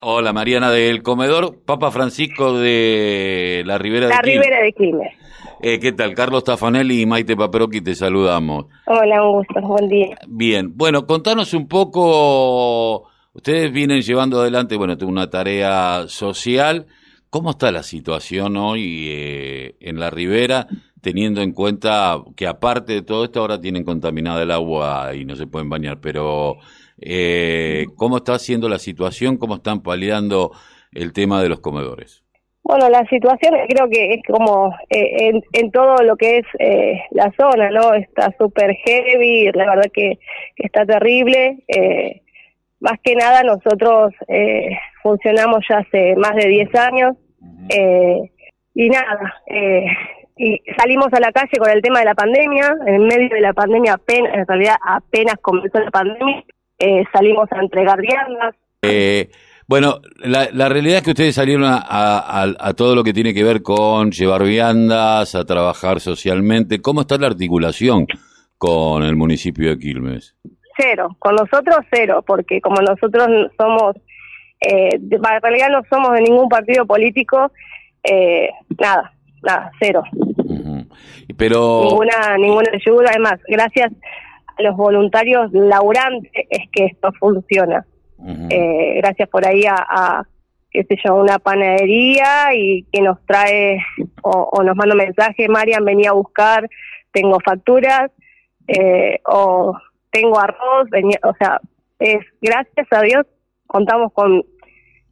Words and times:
Hola, 0.00 0.32
Mariana 0.32 0.70
del 0.70 1.02
comedor 1.02 1.58
Papa 1.64 1.90
Francisco 1.90 2.56
de 2.56 3.64
la 3.66 3.78
Ribera 3.78 4.06
de 4.06 4.14
La 4.14 4.20
Quilmes. 4.20 4.44
Ribera 4.44 4.62
de 4.62 4.72
Quilmes. 4.72 5.12
Eh, 5.60 5.80
¿Qué 5.80 5.90
tal? 5.90 6.14
Carlos 6.14 6.44
Tafanelli 6.44 7.00
y 7.00 7.06
Maite 7.06 7.34
Paperoqui 7.34 7.80
te 7.80 7.96
saludamos. 7.96 8.66
Hola, 8.86 9.24
un 9.24 9.38
gusto, 9.38 9.60
buen 9.60 9.88
día. 9.88 10.16
Bien, 10.28 10.76
bueno, 10.76 11.04
contanos 11.04 11.52
un 11.52 11.66
poco, 11.66 13.08
ustedes 13.32 13.72
vienen 13.72 14.00
llevando 14.02 14.40
adelante, 14.40 14.76
bueno, 14.76 14.96
una 15.02 15.30
tarea 15.30 16.04
social. 16.06 16.86
¿Cómo 17.28 17.50
está 17.50 17.72
la 17.72 17.82
situación 17.82 18.56
hoy 18.56 19.08
eh, 19.10 19.76
en 19.80 19.98
la 19.98 20.10
Ribera, 20.10 20.68
teniendo 21.00 21.40
en 21.40 21.50
cuenta 21.50 22.22
que 22.36 22.46
aparte 22.46 22.92
de 22.92 23.02
todo 23.02 23.24
esto 23.24 23.40
ahora 23.40 23.60
tienen 23.60 23.82
contaminada 23.82 24.44
el 24.44 24.52
agua 24.52 25.12
y 25.16 25.24
no 25.24 25.34
se 25.34 25.48
pueden 25.48 25.68
bañar? 25.68 25.98
Pero, 26.00 26.58
eh, 27.00 27.86
¿cómo 27.96 28.18
está 28.18 28.38
siendo 28.38 28.68
la 28.68 28.78
situación? 28.78 29.36
¿Cómo 29.36 29.56
están 29.56 29.82
paliando 29.82 30.52
el 30.92 31.12
tema 31.12 31.42
de 31.42 31.48
los 31.48 31.60
comedores? 31.60 32.24
Bueno, 32.62 32.88
la 32.90 33.06
situación 33.08 33.54
creo 33.68 33.88
que 33.88 34.14
es 34.14 34.20
como 34.26 34.74
eh, 34.90 35.28
en, 35.28 35.42
en 35.52 35.70
todo 35.70 36.02
lo 36.02 36.16
que 36.16 36.38
es 36.38 36.46
eh, 36.58 37.00
la 37.12 37.32
zona, 37.38 37.70
¿no? 37.70 37.94
Está 37.94 38.34
súper 38.36 38.74
heavy, 38.84 39.50
la 39.52 39.70
verdad 39.70 39.90
que, 39.92 40.18
que 40.54 40.66
está 40.66 40.84
terrible. 40.84 41.64
Eh, 41.66 42.22
más 42.80 42.98
que 43.02 43.14
nada 43.16 43.42
nosotros 43.42 44.12
eh, 44.28 44.76
funcionamos 45.02 45.64
ya 45.68 45.78
hace 45.78 46.14
más 46.16 46.34
de 46.36 46.46
10 46.46 46.74
años 46.74 47.16
eh, 47.70 48.30
y 48.74 48.88
nada, 48.90 49.34
eh, 49.46 49.86
y 50.36 50.62
salimos 50.76 51.08
a 51.12 51.20
la 51.20 51.32
calle 51.32 51.58
con 51.58 51.70
el 51.70 51.82
tema 51.82 51.98
de 51.98 52.04
la 52.04 52.14
pandemia, 52.14 52.76
en 52.86 53.06
medio 53.06 53.28
de 53.28 53.40
la 53.40 53.52
pandemia 53.52 53.94
apenas, 53.94 54.32
en 54.34 54.46
realidad 54.46 54.76
apenas 54.86 55.34
comenzó 55.42 55.80
la 55.80 55.90
pandemia, 55.90 56.44
eh, 56.78 57.04
salimos 57.12 57.48
a 57.52 57.60
entregar 57.60 58.00
viandas, 58.00 58.54
Eh, 58.82 59.30
bueno, 59.66 60.00
la, 60.20 60.48
la 60.52 60.68
realidad 60.68 60.98
es 60.98 61.02
que 61.02 61.10
ustedes 61.10 61.34
salieron 61.34 61.64
a, 61.64 61.76
a- 61.78 62.72
todo 62.74 62.94
lo 62.94 63.04
que 63.04 63.12
tiene 63.12 63.34
que 63.34 63.44
ver 63.44 63.60
con 63.62 64.10
llevar 64.12 64.42
viandas, 64.44 65.34
a 65.34 65.44
trabajar 65.44 66.00
socialmente. 66.00 66.80
¿Cómo 66.80 67.02
está 67.02 67.18
la 67.18 67.26
articulación 67.26 68.06
con 68.56 69.02
el 69.02 69.14
municipio 69.16 69.68
de 69.68 69.78
Quilmes? 69.78 70.36
Cero, 70.76 71.16
con 71.18 71.34
nosotros 71.34 71.78
cero, 71.92 72.24
porque 72.26 72.60
como 72.62 72.80
nosotros 72.80 73.26
somos, 73.58 73.96
eh, 74.60 74.90
en 74.94 75.42
realidad 75.42 75.68
no 75.70 75.82
somos 75.90 76.12
de 76.14 76.22
ningún 76.22 76.48
partido 76.48 76.86
político, 76.86 77.50
eh, 78.04 78.48
nada, 78.78 79.12
nada, 79.42 79.70
cero. 79.80 80.02
Pero, 81.36 81.82
ninguna, 81.84 82.36
ninguna 82.38 82.70
ayuda, 82.72 83.10
además, 83.10 83.38
gracias 83.48 83.92
los 84.58 84.76
voluntarios 84.76 85.52
laburantes 85.52 86.30
es 86.50 86.68
que 86.72 86.86
esto 86.86 87.10
funciona, 87.18 87.86
Eh, 88.50 88.94
gracias 89.00 89.28
por 89.28 89.46
ahí 89.46 89.64
a, 89.64 89.76
a, 89.76 90.26
qué 90.72 90.82
sé 90.84 90.96
yo, 91.04 91.14
una 91.14 91.38
panadería 91.38 92.52
y 92.54 92.82
que 92.92 93.00
nos 93.00 93.24
trae 93.26 93.78
o, 94.22 94.50
o 94.52 94.62
nos 94.64 94.74
manda 94.76 94.94
un 94.94 95.04
mensaje, 95.06 95.48
Marian, 95.48 95.84
venía 95.84 96.10
a 96.10 96.14
buscar, 96.14 96.68
tengo 97.12 97.38
facturas, 97.44 98.10
eh, 98.66 99.20
o 99.24 99.72
tengo 100.10 100.38
arroz, 100.38 100.90
venía, 100.90 101.18
o 101.22 101.34
sea, 101.38 101.60
es 102.00 102.20
gracias 102.40 102.86
a 102.90 103.02
Dios 103.02 103.24
contamos 103.66 104.12
con 104.12 104.42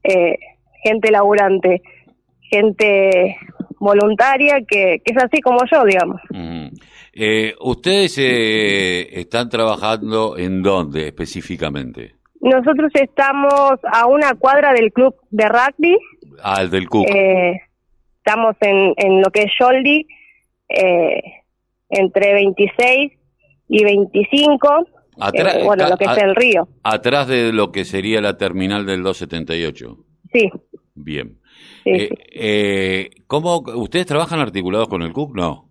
eh, 0.02 0.36
gente 0.83 1.11
laburante, 1.11 1.83
gente 2.50 3.36
voluntaria 3.78 4.56
que, 4.67 5.00
que 5.05 5.12
es 5.14 5.19
así 5.22 5.41
como 5.41 5.61
yo, 5.70 5.84
digamos. 5.84 6.20
ujú. 6.30 6.56
Eh, 7.19 7.55
¿Ustedes 7.61 8.19
eh, 8.19 9.09
están 9.20 9.48
trabajando 9.48 10.36
en 10.36 10.62
dónde 10.62 11.06
específicamente? 11.09 12.17
Nosotros 12.41 12.91
estamos 12.95 13.81
a 13.91 14.06
una 14.06 14.34
cuadra 14.34 14.75
del 14.75 14.92
club 14.92 15.14
de 15.31 15.48
rugby, 15.48 15.97
Ah, 16.42 16.61
el 16.61 16.69
del 16.70 16.89
CUC. 16.91 17.08
eh, 17.08 17.58
estamos 18.19 18.55
en, 18.61 18.92
en 18.98 19.23
lo 19.23 19.31
que 19.31 19.45
es 19.45 19.53
Yoldi, 19.58 20.06
eh, 20.69 21.23
entre 21.89 22.34
26 22.34 23.13
y 23.68 23.83
25, 23.85 24.68
Atrás- 25.18 25.57
eh, 25.57 25.64
bueno, 25.64 25.89
lo 25.89 25.96
que 25.96 26.05
es 26.05 26.18
el 26.18 26.35
río, 26.36 26.68
Atrás 26.83 27.29
de 27.29 27.51
lo 27.55 27.73
que 27.73 27.86
sería 27.86 28.20
la 28.20 28.36
terminal 28.36 28.85
del 28.85 29.02
278. 29.02 29.96
sí, 30.33 30.51
Bien. 30.95 31.39
sí, 31.85 31.91
Eh, 31.91 32.08
sí. 32.11 32.14
eh, 32.35 33.11
¿Cómo 33.27 33.57
ustedes 33.77 34.05
trabajan 34.05 34.41
articulados 34.41 34.89
con 34.89 35.01
el 35.01 35.12
CUC? 35.14 35.35
No. 35.35 35.66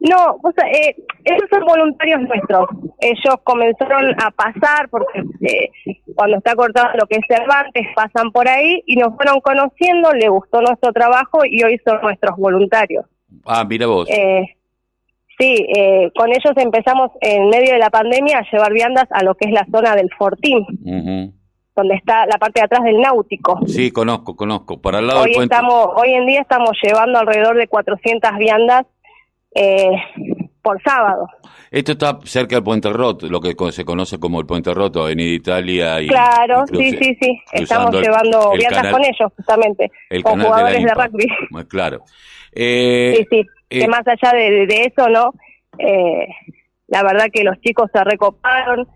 No, 0.00 0.36
o 0.42 0.52
sea, 0.54 0.68
eh, 0.70 0.96
esos 1.24 1.48
son 1.50 1.64
voluntarios 1.64 2.20
nuestros. 2.22 2.68
Ellos 3.00 3.36
comenzaron 3.42 4.10
a 4.22 4.30
pasar, 4.30 4.88
porque 4.90 5.20
eh, 5.40 5.70
cuando 6.14 6.36
está 6.38 6.54
cortado 6.54 6.88
lo 6.98 7.06
que 7.06 7.16
es 7.16 7.22
Cervantes, 7.26 7.86
pasan 7.96 8.30
por 8.30 8.46
ahí 8.48 8.82
y 8.86 8.96
nos 8.96 9.14
fueron 9.16 9.40
conociendo, 9.40 10.12
le 10.12 10.28
gustó 10.28 10.60
nuestro 10.60 10.92
trabajo 10.92 11.44
y 11.46 11.62
hoy 11.64 11.80
son 11.86 12.00
nuestros 12.02 12.36
voluntarios. 12.36 13.06
Ah, 13.46 13.64
mira 13.66 13.86
vos. 13.86 14.06
Eh, 14.10 14.44
sí, 15.38 15.66
eh, 15.74 16.10
con 16.14 16.28
ellos 16.30 16.52
empezamos 16.56 17.10
en 17.22 17.48
medio 17.48 17.72
de 17.72 17.78
la 17.78 17.90
pandemia 17.90 18.38
a 18.38 18.50
llevar 18.52 18.72
viandas 18.74 19.06
a 19.10 19.24
lo 19.24 19.34
que 19.36 19.46
es 19.48 19.52
la 19.54 19.66
zona 19.72 19.96
del 19.96 20.10
Fortín, 20.18 20.58
Ujú. 20.84 21.32
donde 21.76 21.94
está 21.94 22.26
la 22.26 22.36
parte 22.38 22.60
de 22.60 22.64
atrás 22.66 22.82
del 22.84 23.00
náutico. 23.00 23.58
Sí, 23.66 23.90
conozco, 23.90 24.36
conozco. 24.36 24.80
Para 24.82 24.98
el 24.98 25.06
lado 25.06 25.20
Hoy 25.20 25.26
del 25.28 25.34
puente. 25.36 25.54
estamos, 25.54 25.88
hoy 25.96 26.12
en 26.12 26.26
día 26.26 26.40
estamos 26.42 26.70
llevando 26.82 27.18
alrededor 27.20 27.56
de 27.56 27.68
400 27.68 28.36
viandas 28.38 28.84
eh, 29.54 29.90
por 30.62 30.80
sábado. 30.82 31.28
Esto 31.70 31.92
está 31.92 32.18
cerca 32.24 32.56
del 32.56 32.64
Puente 32.64 32.88
Roto, 32.90 33.26
lo 33.28 33.40
que 33.40 33.54
se 33.72 33.84
conoce 33.84 34.18
como 34.18 34.40
el 34.40 34.46
Puente 34.46 34.72
Roto, 34.72 35.02
Avenida 35.02 35.34
Italia. 35.34 36.00
Y, 36.00 36.06
Claro, 36.08 36.64
y 36.72 36.76
sí, 36.90 36.98
sí, 37.00 37.18
sí. 37.20 37.40
Estamos 37.52 37.94
el- 37.94 38.02
llevando 38.02 38.52
el 38.52 38.62
canal- 38.66 38.92
con 38.92 39.02
ellos, 39.04 39.32
justamente, 39.36 39.90
el 40.10 40.22
con 40.22 40.40
jugadores 40.40 40.74
de, 40.74 40.78
Limpa. 40.80 41.06
rugby. 41.06 41.26
Muy 41.50 41.64
Claro. 41.66 42.00
Eh, 42.52 43.14
sí, 43.18 43.26
sí. 43.30 43.46
eh, 43.70 43.80
que 43.80 43.88
más 43.88 44.06
allá 44.06 44.32
de, 44.36 44.66
de 44.66 44.84
eso, 44.84 45.08
¿no? 45.08 45.32
Eh, 45.78 46.28
la 46.86 47.02
verdad 47.02 47.26
que 47.32 47.42
los 47.42 47.60
chicos 47.60 47.90
se 47.92 48.02
recoparon, 48.04 48.86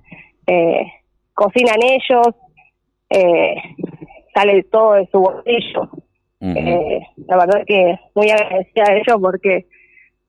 eh, 0.47 0.87
cocinan 1.35 1.79
ellos, 1.83 2.29
eh, 3.11 3.55
sale 4.35 4.63
todo 4.65 4.93
de 4.95 5.09
su 5.11 5.19
bolsillo. 5.21 5.91
Eh, 6.41 7.01
la 7.27 7.37
verdad 7.37 7.65
que 7.67 7.99
muy 8.15 8.31
agradecida 8.31 8.85
a 8.89 8.93
ellos 8.95 9.17
porque 9.21 9.67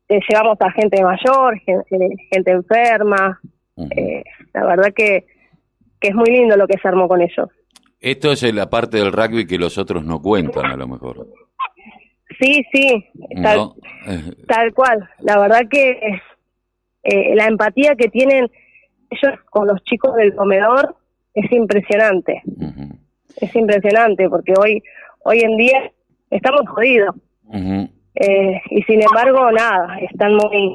eh, 0.09 0.19
llevamos 0.27 0.57
a 0.59 0.71
gente 0.71 1.03
mayor, 1.03 1.59
gente, 1.59 2.15
gente 2.31 2.51
enferma. 2.51 3.39
Eh, 3.77 4.23
la 4.53 4.65
verdad 4.65 4.91
que, 4.93 5.25
que 6.01 6.09
es 6.09 6.15
muy 6.15 6.29
lindo 6.31 6.57
lo 6.57 6.67
que 6.67 6.77
se 6.79 6.87
armó 6.87 7.07
con 7.07 7.21
ellos. 7.21 7.47
Esto 8.01 8.31
es 8.31 8.41
la 8.53 8.69
parte 8.69 8.97
del 8.97 9.11
rugby 9.11 9.45
que 9.45 9.57
los 9.57 9.77
otros 9.77 10.03
no 10.03 10.21
cuentan, 10.21 10.65
a 10.65 10.75
lo 10.75 10.87
mejor. 10.87 11.27
Sí, 12.39 12.65
sí, 12.73 13.05
tal, 13.43 13.57
¿no? 13.57 13.75
Tal 14.47 14.73
cual. 14.73 15.07
La 15.19 15.37
verdad 15.37 15.61
que 15.69 15.99
eh, 17.03 17.35
la 17.35 17.45
empatía 17.45 17.95
que 17.95 18.07
tienen 18.09 18.49
ellos 19.09 19.39
con 19.49 19.67
los 19.67 19.83
chicos 19.83 20.15
del 20.15 20.33
comedor 20.35 20.95
es 21.33 21.51
impresionante. 21.51 22.41
Es 23.37 23.55
impresionante 23.55 24.27
porque 24.29 24.53
hoy, 24.57 24.81
hoy 25.23 25.39
en 25.41 25.57
día 25.57 25.91
estamos 26.31 26.61
jodidos. 26.67 27.15
ujú. 27.43 27.89
Eh, 28.15 28.61
y 28.71 28.81
sin 28.83 29.01
embargo, 29.01 29.51
nada, 29.51 29.97
están 29.99 30.33
muy, 30.35 30.73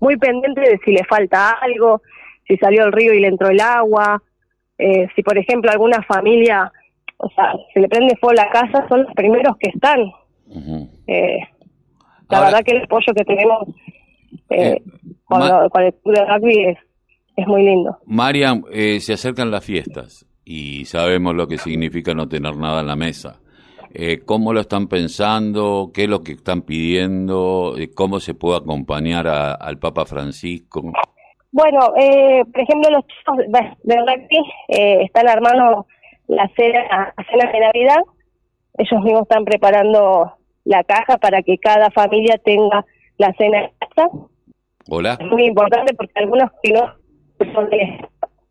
muy 0.00 0.16
pendientes 0.16 0.68
de 0.68 0.78
si 0.84 0.92
le 0.92 1.04
falta 1.04 1.50
algo, 1.50 2.02
si 2.48 2.56
salió 2.56 2.84
el 2.84 2.92
río 2.92 3.12
y 3.14 3.20
le 3.20 3.28
entró 3.28 3.48
el 3.48 3.60
agua, 3.60 4.22
eh, 4.78 5.06
si 5.14 5.22
por 5.22 5.38
ejemplo 5.38 5.70
alguna 5.70 6.02
familia, 6.02 6.70
o 7.18 7.28
sea, 7.30 7.52
se 7.72 7.80
le 7.80 7.88
prende 7.88 8.16
fuego 8.16 8.34
la 8.34 8.50
casa, 8.50 8.86
son 8.88 9.04
los 9.04 9.12
primeros 9.14 9.56
que 9.58 9.70
están. 9.70 10.00
Eh, 11.06 11.38
la 12.28 12.38
Ahora- 12.38 12.50
verdad 12.50 12.64
que 12.64 12.76
el 12.76 12.82
apoyo 12.84 13.12
que 13.14 13.24
tenemos 13.24 13.68
eh, 14.50 14.72
Eh, 14.76 14.82
con, 15.24 15.38
Ma- 15.40 15.62
lo- 15.62 15.70
con 15.70 15.82
el 15.82 15.94
club 15.94 16.14
de 16.14 16.24
rugby 16.26 16.64
es, 16.66 16.78
es 17.36 17.46
muy 17.46 17.62
lindo. 17.64 17.98
Marian, 18.06 18.64
eh, 18.72 19.00
se 19.00 19.12
acercan 19.14 19.50
las 19.50 19.64
fiestas 19.64 20.26
y 20.44 20.84
sabemos 20.84 21.34
lo 21.34 21.46
que 21.48 21.58
significa 21.58 22.12
no 22.14 22.28
tener 22.28 22.56
nada 22.56 22.80
en 22.80 22.86
la 22.86 22.96
mesa. 22.96 23.40
Eh, 23.98 24.20
¿Cómo 24.26 24.52
lo 24.52 24.60
están 24.60 24.88
pensando? 24.88 25.90
¿Qué 25.94 26.04
es 26.04 26.08
lo 26.10 26.22
que 26.22 26.32
están 26.32 26.60
pidiendo? 26.60 27.76
Eh, 27.78 27.88
¿Cómo 27.94 28.20
se 28.20 28.34
puede 28.34 28.58
acompañar 28.58 29.26
a- 29.26 29.52
al 29.54 29.78
Papa 29.78 30.04
Francisco? 30.04 30.92
Bueno, 31.50 31.94
eh, 31.96 32.44
por 32.52 32.60
ejemplo, 32.60 32.90
los 32.90 33.06
chicos 33.06 33.38
de 33.84 33.96
rugby 33.96 34.38
eh, 34.68 35.02
están 35.04 35.26
armando 35.28 35.86
la 36.28 36.46
cena, 36.54 37.14
la 37.16 37.24
cena 37.30 37.50
de 37.52 37.60
Navidad. 37.60 38.00
Ellos 38.76 39.02
mismos 39.02 39.22
están 39.22 39.46
preparando 39.46 40.30
la 40.64 40.84
caja 40.84 41.16
para 41.16 41.40
que 41.42 41.56
cada 41.56 41.90
familia 41.90 42.36
tenga 42.44 42.84
la 43.16 43.32
cena 43.38 43.60
en 43.62 43.70
casa. 43.78 44.10
¿Hola? 44.90 45.16
Es 45.18 45.26
muy 45.26 45.46
importante 45.46 45.94
porque 45.94 46.12
algunos 46.16 46.50
que 46.62 46.72
no 46.72 46.92
son 47.54 47.70
de- 47.70 48.06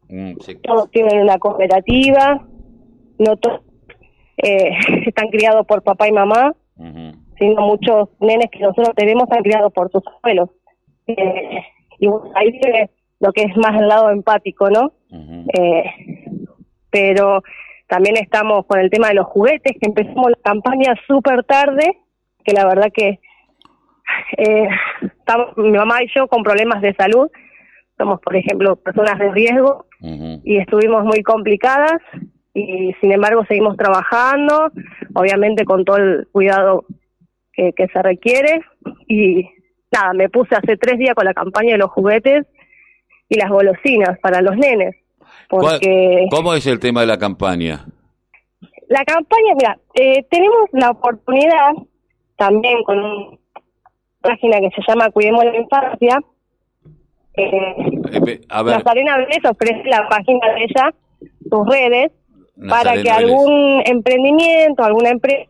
Mm, 0.07 0.37
todos 0.63 0.89
tienen 0.91 1.21
una 1.21 1.37
cooperativa, 1.37 2.43
no 3.19 3.37
todos 3.37 3.61
eh, 4.45 4.71
están 5.07 5.29
criados 5.29 5.65
por 5.65 5.81
papá 5.81 6.07
y 6.07 6.11
mamá, 6.11 6.53
Ujú. 6.77 7.13
sino 7.37 7.61
muchos 7.61 8.09
nenes 8.19 8.49
que 8.51 8.59
nosotros 8.59 8.91
tenemos 8.95 9.23
están 9.23 9.43
criados 9.43 9.73
por 9.73 9.91
sus 9.91 10.03
abuelos. 10.07 10.49
Eh, 11.07 11.61
y 11.99 12.07
ahí 12.35 12.51
viene 12.51 12.89
lo 13.19 13.31
que 13.31 13.43
es 13.43 13.57
más 13.57 13.79
el 13.79 13.87
lado 13.87 14.09
empático, 14.09 14.69
¿no? 14.69 14.91
Eh, 15.53 15.83
pero 16.89 17.41
también 17.87 18.17
estamos 18.17 18.65
con 18.65 18.79
el 18.79 18.89
tema 18.89 19.07
de 19.07 19.15
los 19.15 19.27
juguetes, 19.27 19.77
que 19.79 19.87
empezamos 19.87 20.31
la 20.31 20.37
campaña 20.43 20.93
súper 21.07 21.43
tarde, 21.43 21.97
que 22.43 22.53
la 22.53 22.65
verdad 22.65 22.91
que 22.93 23.19
eh, 24.37 24.67
estamos, 25.01 25.55
mi 25.57 25.71
mamá 25.71 26.03
y 26.03 26.07
yo 26.13 26.27
con 26.27 26.43
problemas 26.43 26.81
de 26.81 26.93
salud, 26.95 27.29
somos 27.97 28.19
por 28.21 28.35
ejemplo 28.35 28.75
personas 28.75 29.17
de 29.19 29.31
riesgo 29.31 29.85
y 30.43 30.57
estuvimos 30.57 31.03
muy 31.05 31.23
complicadas 31.23 31.99
y 32.55 32.93
sin 33.01 33.11
embargo 33.11 33.45
seguimos 33.45 33.75
trabajando, 33.75 34.71
obviamente 35.13 35.65
con 35.65 35.83
todo 35.83 35.97
el 35.97 36.27
cuidado 36.31 36.85
que, 37.51 37.73
que 37.73 37.87
se 37.89 38.01
requiere 38.01 38.61
y 39.07 39.47
nada, 39.91 40.13
me 40.13 40.29
puse 40.29 40.55
hace 40.55 40.77
tres 40.77 40.97
días 40.97 41.13
con 41.15 41.25
la 41.25 41.33
campaña 41.33 41.73
de 41.73 41.79
los 41.79 41.91
juguetes 41.91 42.47
y 43.27 43.37
las 43.37 43.49
golosinas 43.49 44.17
para 44.19 44.41
los 44.41 44.55
nenes. 44.55 44.95
Porque 45.49 46.27
¿Cómo 46.31 46.53
es 46.53 46.65
el 46.65 46.79
tema 46.79 47.01
de 47.01 47.07
la 47.07 47.17
campaña? 47.17 47.85
La 48.87 49.03
campaña, 49.03 49.53
mira, 49.55 49.77
eh, 49.95 50.25
tenemos 50.29 50.69
la 50.71 50.91
oportunidad 50.91 51.73
también 52.37 52.83
con 52.83 52.99
una 52.99 53.37
página 54.21 54.59
que 54.59 54.69
se 54.69 54.81
llama 54.87 55.09
Cuidemos 55.11 55.43
la 55.43 55.57
Infancia. 55.57 56.19
Eh, 57.35 57.51
eh 58.13 58.41
a 58.47 58.63
ver. 58.63 58.77
Nazarena 58.77 59.17
Vélez 59.17 59.43
ofrece 59.43 59.83
la 59.89 60.07
página 60.07 60.53
de 60.53 60.63
ella, 60.63 60.93
sus 61.49 61.67
redes, 61.67 62.11
para 62.69 63.01
que 63.01 63.09
algún 63.09 63.81
emprendimiento, 63.85 64.83
alguna 64.83 65.09
empresa 65.09 65.49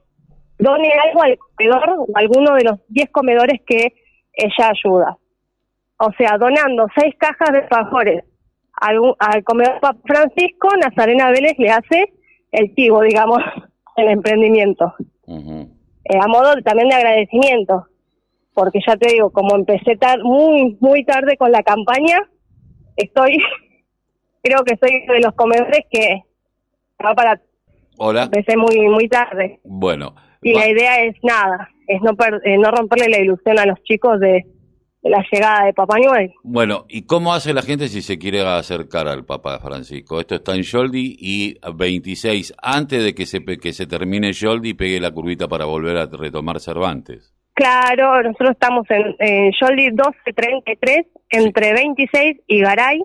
done 0.58 0.90
algo 1.06 1.24
al 1.24 1.38
comedor 1.38 1.90
o 2.00 2.08
alguno 2.16 2.56
de 2.56 2.64
los 2.64 2.80
10 2.90 3.10
comedores 3.12 3.62
que 3.66 3.94
ella 4.34 4.72
ayuda. 4.72 5.18
O 5.98 6.12
sea, 6.18 6.38
donando 6.38 6.88
seis 6.98 7.16
cajas 7.18 7.52
de 7.54 7.68
fajores 7.68 8.24
al, 8.74 9.00
al 9.20 9.44
comedor 9.44 9.80
Francisco, 10.06 10.70
Nazarena 10.82 11.30
Vélez 11.30 11.58
le 11.58 11.72
hace 11.72 12.14
el 12.52 12.74
chivo, 12.76 13.02
digamos, 13.02 13.40
el 13.98 14.10
emprendimiento. 14.10 14.94
Eh, 15.28 16.18
a 16.20 16.28
modo 16.28 16.54
también 16.64 16.90
de 16.90 16.96
agradecimiento, 16.96 17.88
porque 18.54 18.80
ya 18.86 18.96
te 18.96 19.14
digo, 19.14 19.32
como 19.32 19.56
empecé 19.56 19.98
tar 19.98 20.20
muy, 20.24 20.78
muy 20.80 21.04
tarde 21.04 21.38
con 21.38 21.52
la 21.52 21.64
campaña, 21.64 22.30
estoy, 22.96 23.38
creo 24.44 24.64
que 24.64 24.78
soy 24.78 25.06
de 25.08 25.20
los 25.20 25.34
comedores 25.34 25.86
que 25.90 26.25
va 27.04 27.16
para... 27.16 27.42
Hola. 27.98 28.24
Empecé 28.24 28.58
muy, 28.58 28.78
muy 28.90 29.08
tarde. 29.08 29.60
Bueno. 29.64 30.16
Y 30.42 30.54
la 30.54 30.70
idea 30.70 31.02
es 31.04 31.16
nada, 31.24 31.70
es 31.88 32.02
no, 32.02 32.12
eh, 32.44 32.58
no 32.58 32.70
romperle 32.72 33.10
la 33.10 33.20
ilusión 33.20 33.58
a 33.58 33.66
los 33.66 33.82
chicos 33.84 34.20
de, 34.20 34.46
la 35.06 35.24
llegada 35.32 35.66
de 35.66 35.74
Papá 35.74 35.98
Noel. 36.00 36.34
Bueno, 36.44 36.86
¿y 36.90 37.04
cómo 37.04 37.34
hace 37.34 37.54
la 37.54 37.62
gente 37.62 37.88
si 37.88 38.02
se 38.02 38.18
quiere 38.18 38.42
acercar 38.42 39.08
al 39.08 39.24
Papa 39.24 39.60
Francisco? 39.60 40.20
Esto 40.20 40.36
está 40.36 40.56
en 40.56 40.64
Yoldi 40.64 41.16
y 41.20 41.58
26, 41.74 42.56
antes 42.62 43.04
de 43.04 43.14
que 43.14 43.26
se, 43.26 43.44
que 43.44 43.72
se 43.72 43.86
termine 43.86 44.34
Yoldi, 44.34 44.74
pegue 44.74 45.00
la 45.00 45.12
curvita 45.12 45.48
para 45.48 45.66
volver 45.66 45.98
a 45.98 46.08
retomar 46.08 46.60
Cervantes. 46.60 47.36
Claro, 47.54 48.24
nosotros 48.24 48.52
estamos 48.52 48.86
en, 48.90 49.16
en 49.20 49.52
Yoldi 49.60 49.92
1233, 49.92 51.06
entre 51.30 51.74
26 51.74 52.38
y 52.48 52.62
Garay. 52.62 53.02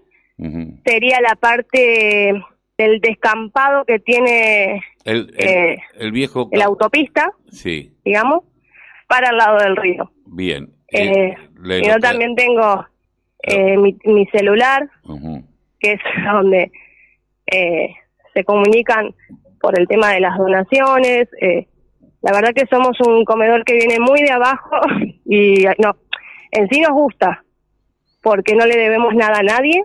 Sería 0.87 1.21
la 1.21 1.37
parte 1.37 2.33
del 2.81 3.01
descampado 3.01 3.85
que 3.85 3.99
tiene 3.99 4.83
el, 5.05 5.35
eh, 5.37 5.77
el, 5.99 6.13
viejo... 6.13 6.49
La 6.53 6.65
autopista, 6.65 7.31
sí. 7.51 7.93
digamos, 8.05 8.45
para 9.07 9.31
el 9.31 9.37
lado 9.37 9.59
del 9.59 9.77
río. 9.77 10.11
Bien. 10.25 10.71
Eh, 10.93 11.35
yo 11.85 11.99
también 12.01 12.35
tengo 12.35 12.87
eh, 13.43 13.77
mi, 13.77 13.97
mi, 14.05 14.27
celular, 14.27 14.89
que 15.79 15.93
es 15.93 16.01
donde 16.33 16.73
eh, 17.47 17.95
se 18.33 18.45
comunican 18.45 19.15
por 19.61 19.79
el 19.79 19.87
tema 19.87 20.13
de 20.13 20.21
las 20.21 20.39
donaciones. 20.39 21.29
Eh, 21.41 21.67
la 22.23 22.33
verdad 22.33 22.55
que 22.55 22.67
somos 22.67 22.99
un 23.01 23.25
comedor 23.27 23.65
que 23.65 23.75
viene 23.75 24.01
muy 24.01 24.23
de 24.23 24.33
abajo 24.33 24.71
y 25.27 25.67
no, 25.79 25.97
en 26.53 26.69
sí 26.71 26.81
nos 26.81 26.93
gusta, 26.93 27.45
porque 28.23 28.55
no 28.55 28.65
le 28.65 28.77
debemos 28.77 29.15
nada 29.15 29.41
a 29.41 29.43
nadie. 29.43 29.83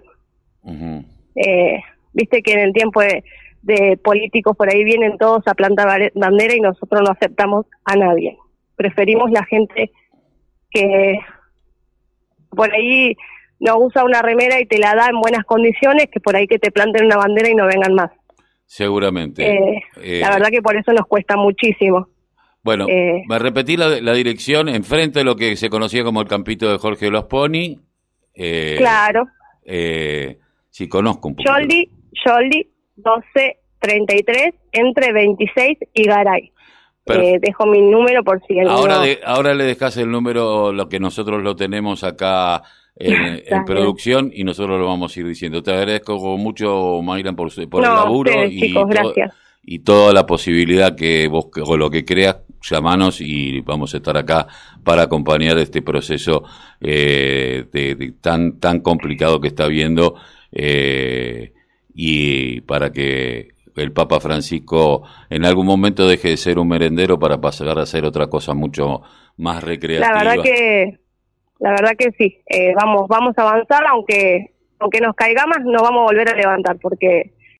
Viste 2.15 2.41
que 2.41 2.53
en 2.53 2.59
el 2.61 2.73
tiempo 2.73 3.01
de, 3.01 3.23
de 3.61 3.97
políticos 3.97 4.57
por 4.57 4.69
ahí 4.69 4.83
vienen 4.83 5.17
todos 5.17 5.47
a 5.47 5.53
plantar 5.53 6.11
bandera 6.15 6.55
y 6.55 6.61
nosotros 6.61 7.01
no 7.05 7.11
aceptamos 7.11 7.67
a 7.83 7.95
nadie. 7.95 8.37
Preferimos 8.75 9.29
la 9.31 9.45
gente 9.45 9.91
que 10.71 11.19
por 12.49 12.73
ahí 12.73 13.15
no 13.59 13.77
usa 13.79 14.03
una 14.03 14.21
remera 14.21 14.59
y 14.59 14.65
te 14.65 14.77
la 14.77 14.95
da 14.95 15.07
en 15.09 15.19
buenas 15.19 15.45
condiciones 15.45 16.07
que 16.11 16.19
por 16.19 16.35
ahí 16.35 16.47
que 16.47 16.59
te 16.59 16.71
planten 16.71 17.05
una 17.05 17.17
bandera 17.17 17.49
y 17.49 17.55
no 17.55 17.65
vengan 17.65 17.93
más. 17.93 18.11
Seguramente. 18.65 19.47
Eh, 19.47 19.81
eh, 20.01 20.19
la 20.21 20.31
verdad 20.31 20.49
que 20.49 20.61
por 20.61 20.75
eso 20.75 20.91
nos 20.91 21.07
cuesta 21.07 21.35
muchísimo. 21.35 22.07
Bueno, 22.63 22.87
eh, 22.89 23.23
me 23.27 23.37
repetí 23.37 23.77
la, 23.77 24.01
la, 24.01 24.13
dirección, 24.13 24.69
enfrente 24.69 25.19
de 25.19 25.25
lo 25.25 25.35
que 25.35 25.55
se 25.55 25.69
conocía 25.69 26.03
como 26.03 26.21
el 26.21 26.27
campito 26.27 26.71
de 26.71 26.79
Jorge 26.79 27.11
los 27.11 27.25
Pony. 27.25 27.77
claro. 28.33 29.27
sí, 30.71 30.87
conozco 30.87 31.27
un 31.27 31.35
poco. 31.35 31.47
Yoldi, 31.47 31.89
Yoldi, 32.25 32.67
1233, 32.97 34.53
entre 34.71 35.13
26 35.13 35.77
y 35.93 36.03
Garay. 36.03 36.51
Eh, 37.07 37.37
dejo 37.39 37.67
mi 37.67 37.81
número 37.81 38.23
por 38.23 38.41
si 38.47 38.59
ahora 38.61 39.03
ahora 39.25 39.53
le 39.53 39.65
dejas 39.65 39.95
el 39.97 40.09
número 40.09 40.73
lo 40.73 40.89
que 40.89 40.99
nosotros 40.99 41.43
lo 41.43 41.55
tenemos 41.55 42.03
acá 42.03 42.63
en, 42.95 43.63
producción 43.63 44.31
y 44.33 44.43
nosotros 44.43 44.79
lo 44.79 44.87
vamos 44.87 45.15
a 45.15 45.19
ir 45.19 45.27
diciendo. 45.27 45.61
Te 45.61 45.71
agradezco 45.71 46.17
mucho 46.37 47.01
Mayran 47.03 47.35
por, 47.35 47.53
por 47.69 47.83
el 47.83 47.89
laburo 47.91 48.45
y, 48.45 48.73
y 49.63 49.79
toda 49.79 50.13
la 50.13 50.25
posibilidad 50.25 50.95
que 50.95 51.27
vos 51.27 51.47
o 51.63 51.77
lo 51.77 51.89
que 51.89 52.05
creas 52.05 52.37
llamanos 52.61 53.21
y 53.21 53.61
vamos 53.61 53.93
a 53.93 53.97
estar 53.97 54.17
acá 54.17 54.47
para 54.83 55.03
acompañar 55.03 55.57
este 55.57 55.81
proceso 55.81 56.43
eh, 56.81 57.65
de, 57.71 58.13
tan 58.21 58.59
tan 58.59 58.79
complicado 58.79 59.39
que 59.39 59.49
está 59.49 59.67
viendo 59.67 60.15
eh, 60.51 61.53
y 61.95 62.61
para 62.61 62.91
que 62.91 63.55
el 63.75 63.91
Papa 63.93 64.19
Francisco 64.19 65.03
en 65.29 65.45
algún 65.45 65.65
momento 65.65 66.07
deje 66.07 66.29
de 66.29 66.37
ser 66.37 66.59
un 66.59 66.67
merendero 66.67 67.17
para 67.17 67.39
pasar 67.39 67.79
a 67.79 67.85
ser 67.85 68.05
otra 68.05 68.27
cosa 68.27 68.53
mucho 68.53 69.01
más 69.37 69.63
recreativa. 69.63 70.13
La 70.13 70.23
verdad 70.23 70.43
que, 70.43 70.99
la 71.59 71.71
verdad 71.71 71.91
que 71.97 72.11
sí. 72.17 72.37
Eh, 72.47 72.73
vamos, 72.75 73.07
vamos 73.07 73.33
a 73.37 73.41
avanzar, 73.41 73.85
aunque 73.87 74.51
aunque 74.79 74.99
nos 74.99 75.15
caigamos, 75.15 75.57
nos 75.63 75.81
vamos 75.81 76.01
a 76.01 76.13
volver 76.13 76.29
a 76.29 76.35
levantar, 76.35 76.77
porque 76.81 77.33